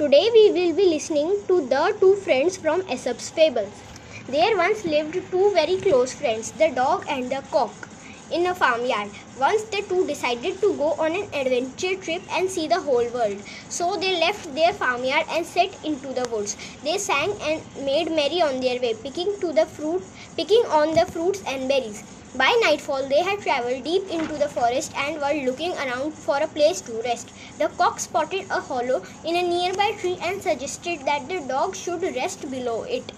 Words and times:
Today 0.00 0.30
we 0.32 0.50
will 0.52 0.74
be 0.74 0.86
listening 0.86 1.32
to 1.46 1.60
the 1.68 1.94
two 2.00 2.14
friends 2.16 2.56
from 2.56 2.80
Aesop's 2.90 3.28
fables. 3.28 3.82
There 4.28 4.56
once 4.56 4.86
lived 4.86 5.18
two 5.30 5.50
very 5.52 5.76
close 5.76 6.14
friends, 6.14 6.52
the 6.52 6.70
dog 6.70 7.04
and 7.06 7.30
the 7.30 7.42
cock, 7.50 7.74
in 8.32 8.46
a 8.46 8.54
farmyard. 8.54 9.10
Once 9.38 9.64
the 9.64 9.82
two 9.82 10.06
decided 10.06 10.58
to 10.62 10.72
go 10.78 10.92
on 10.92 11.14
an 11.16 11.28
adventure 11.34 11.96
trip 11.96 12.22
and 12.32 12.48
see 12.48 12.66
the 12.66 12.80
whole 12.80 13.06
world. 13.10 13.42
So 13.68 13.98
they 13.98 14.18
left 14.18 14.54
their 14.54 14.72
farmyard 14.72 15.26
and 15.28 15.44
set 15.44 15.76
into 15.84 16.14
the 16.14 16.26
woods. 16.30 16.56
They 16.82 16.96
sang 16.96 17.34
and 17.42 17.60
made 17.84 18.10
merry 18.10 18.40
on 18.40 18.62
their 18.62 18.80
way, 18.80 18.94
picking 18.94 19.38
to 19.40 19.52
the 19.52 19.66
fruit, 19.66 20.02
picking 20.34 20.64
on 20.80 20.94
the 20.94 21.04
fruits 21.12 21.42
and 21.46 21.68
berries. 21.68 22.02
By 22.36 22.56
nightfall, 22.62 23.08
they 23.08 23.22
had 23.24 23.40
traveled 23.40 23.82
deep 23.82 24.08
into 24.08 24.34
the 24.34 24.48
forest 24.48 24.92
and 24.96 25.20
were 25.20 25.44
looking 25.44 25.72
around 25.72 26.14
for 26.14 26.36
a 26.38 26.46
place 26.46 26.80
to 26.82 27.02
rest. 27.02 27.32
The 27.58 27.68
cock 27.70 27.98
spotted 27.98 28.46
a 28.50 28.60
hollow 28.60 29.02
in 29.24 29.34
a 29.34 29.42
nearby 29.42 29.96
tree 29.98 30.16
and 30.22 30.40
suggested 30.40 31.00
that 31.06 31.28
the 31.28 31.40
dog 31.40 31.74
should 31.74 32.02
rest 32.02 32.48
below 32.48 32.84
it. 32.84 33.10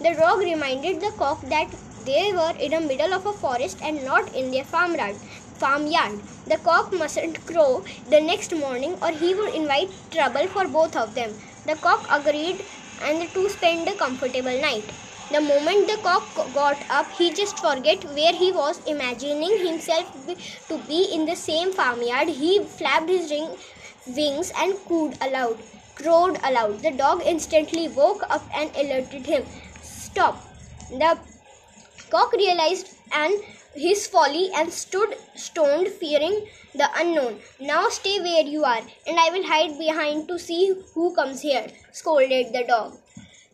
The 0.00 0.14
dog 0.14 0.40
reminded 0.40 1.00
the 1.00 1.12
cock 1.16 1.40
that 1.42 1.72
they 2.04 2.32
were 2.32 2.52
in 2.58 2.72
the 2.72 2.80
middle 2.80 3.14
of 3.14 3.26
a 3.26 3.32
forest 3.32 3.78
and 3.80 4.04
not 4.04 4.34
in 4.34 4.50
their 4.50 4.64
farmyard. 4.64 5.14
Farmyard. 5.58 6.18
The 6.48 6.58
cock 6.58 6.92
mustn't 6.92 7.46
crow 7.46 7.84
the 8.10 8.20
next 8.20 8.52
morning 8.52 8.96
or 9.00 9.12
he 9.12 9.34
would 9.34 9.54
invite 9.54 9.90
trouble 10.10 10.48
for 10.48 10.66
both 10.66 10.96
of 10.96 11.14
them. 11.14 11.32
The 11.64 11.76
cock 11.76 12.04
agreed 12.10 12.64
and 13.04 13.22
the 13.22 13.26
two 13.26 13.48
spent 13.50 13.88
a 13.88 13.94
comfortable 13.94 14.60
night. 14.60 14.84
The 15.30 15.42
moment 15.42 15.86
the 15.86 15.98
cock 16.02 16.24
got 16.54 16.78
up, 16.88 17.10
he 17.12 17.30
just 17.30 17.58
forget 17.58 18.02
where 18.14 18.32
he 18.32 18.50
was, 18.50 18.80
imagining 18.86 19.58
himself 19.66 20.10
to 20.68 20.78
be 20.88 21.04
in 21.12 21.26
the 21.26 21.36
same 21.36 21.70
farmyard. 21.70 22.28
He 22.28 22.60
flapped 22.60 23.10
his 23.10 23.30
ring, 23.30 23.50
wings 24.06 24.50
and 24.58 24.74
cooed 24.86 25.18
aloud, 25.20 25.58
crowed 25.96 26.38
aloud. 26.42 26.80
The 26.80 26.92
dog 26.92 27.22
instantly 27.26 27.88
woke 27.88 28.22
up 28.30 28.42
and 28.54 28.74
alerted 28.74 29.26
him. 29.26 29.44
Stop! 29.82 30.42
The 30.90 31.18
cock 32.08 32.32
realized 32.32 32.94
and 33.12 33.34
his 33.74 34.06
folly 34.06 34.50
and 34.56 34.72
stood 34.72 35.14
stoned, 35.34 35.88
fearing 35.88 36.46
the 36.74 36.88
unknown. 36.96 37.38
Now 37.60 37.90
stay 37.90 38.18
where 38.18 38.44
you 38.44 38.64
are, 38.64 38.80
and 39.06 39.20
I 39.20 39.28
will 39.28 39.44
hide 39.44 39.78
behind 39.78 40.26
to 40.28 40.38
see 40.38 40.74
who 40.94 41.14
comes 41.14 41.42
here, 41.42 41.66
scolded 41.92 42.54
the 42.54 42.64
dog. 42.66 42.96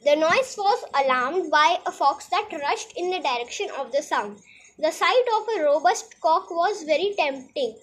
The 0.04 0.16
noise 0.16 0.54
was 0.58 0.84
alarmed 0.92 1.50
by 1.50 1.78
a 1.86 1.90
fox 1.90 2.26
that 2.26 2.52
rushed 2.52 2.92
in 2.94 3.08
the 3.08 3.20
direction 3.20 3.70
of 3.70 3.90
the 3.90 4.02
sound. 4.02 4.42
The 4.78 4.90
sight 4.90 5.24
of 5.34 5.48
a 5.48 5.64
robust 5.64 6.20
cock 6.20 6.50
was 6.50 6.82
very 6.82 7.14
tempting, 7.16 7.78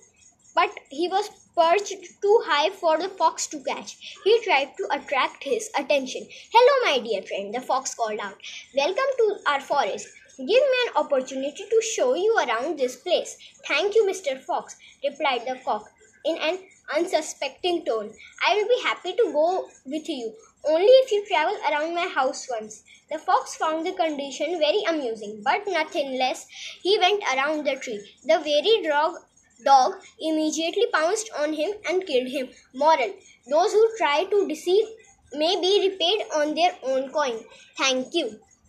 but 0.53 0.69
he 0.89 1.07
was 1.07 1.31
perched 1.57 2.21
too 2.21 2.43
high 2.45 2.69
for 2.69 2.99
the 2.99 3.09
fox 3.09 3.47
to 3.47 3.63
catch. 3.63 3.97
He 4.23 4.39
tried 4.43 4.77
to 4.77 4.87
attract 4.91 5.43
his 5.43 5.71
attention. 5.75 6.27
Hello, 6.53 6.91
my 6.91 7.03
dear 7.03 7.23
friend, 7.23 7.55
the 7.55 7.61
fox 7.61 7.95
called 7.95 8.19
out. 8.19 8.37
Welcome 8.75 9.11
to 9.17 9.37
our 9.47 9.59
forest. 9.61 10.07
Give 10.37 10.47
me 10.47 10.77
an 10.87 10.97
opportunity 10.97 11.65
to 11.67 11.81
show 11.81 12.13
you 12.13 12.37
around 12.37 12.77
this 12.77 12.97
place. 12.97 13.35
Thank 13.67 13.95
you, 13.95 14.05
Mr. 14.05 14.39
Fox, 14.39 14.75
replied 15.03 15.47
the 15.47 15.59
cock 15.65 15.89
in 16.23 16.37
an 16.37 16.59
unsuspecting 16.95 17.85
tone. 17.85 18.13
I 18.47 18.55
will 18.55 18.67
be 18.67 18.81
happy 18.83 19.13
to 19.13 19.31
go 19.31 19.67
with 19.85 20.07
you, 20.09 20.33
only 20.65 20.93
if 21.03 21.11
you 21.11 21.25
travel 21.27 21.57
around 21.69 21.95
my 21.95 22.07
house 22.07 22.47
once. 22.49 22.83
The 23.11 23.19
fox 23.19 23.55
found 23.55 23.85
the 23.85 23.91
condition 23.91 24.59
very 24.59 24.83
amusing, 24.87 25.41
but 25.43 25.67
nothing 25.67 26.17
less. 26.17 26.47
He 26.81 26.97
went 26.99 27.23
around 27.33 27.65
the 27.65 27.75
tree. 27.75 27.99
The 28.23 28.39
very 28.39 28.87
dog, 28.87 29.15
dog 29.65 29.95
immediately 30.19 30.87
pounced 30.93 31.29
on 31.37 31.53
him 31.53 31.71
and 31.89 32.05
killed 32.05 32.29
him. 32.29 32.49
Moral 32.73 33.13
Those 33.49 33.73
who 33.73 33.97
try 33.97 34.25
to 34.25 34.47
deceive 34.47 34.85
may 35.33 35.59
be 35.59 35.89
repaid 35.89 36.21
on 36.35 36.55
their 36.55 36.77
own 36.83 37.11
coin. 37.11 37.43
Thank 37.77 38.13
you. 38.13 38.39